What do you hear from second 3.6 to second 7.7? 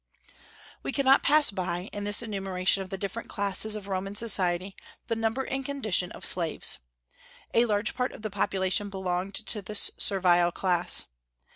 of Roman society, the number and condition of slaves. A